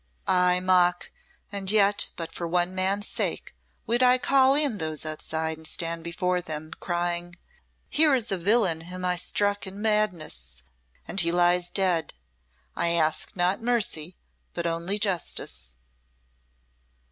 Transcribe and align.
Ay, 0.25 0.59
mock 0.59 1.11
and 1.51 1.69
yet, 1.69 2.09
but 2.15 2.31
for 2.33 2.47
one 2.47 2.73
man's 2.73 3.07
sake, 3.07 3.53
would 3.85 4.01
I 4.01 4.17
call 4.17 4.55
in 4.55 4.79
those 4.79 5.05
outside 5.05 5.57
and 5.59 5.67
stand 5.67 6.03
before 6.03 6.41
them, 6.41 6.71
crying: 6.79 7.35
'Here 7.87 8.15
is 8.15 8.31
a 8.31 8.39
villain 8.39 8.81
whom 8.81 9.05
I 9.05 9.15
struck 9.15 9.67
in 9.67 9.79
madness 9.79 10.63
and 11.07 11.19
he 11.21 11.31
lies 11.31 11.69
dead! 11.69 12.15
I 12.75 12.93
ask 12.93 13.35
not 13.35 13.61
mercy, 13.61 14.17
but 14.53 14.65
only 14.65 14.97
justice.'" 14.97 15.73